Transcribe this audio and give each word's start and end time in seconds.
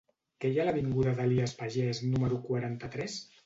Què 0.45 0.49
hi 0.53 0.57
ha 0.59 0.63
a 0.63 0.65
l'avinguda 0.69 1.13
d'Elies 1.21 1.55
Pagès 1.61 2.03
número 2.09 2.43
quaranta-tres? 2.51 3.23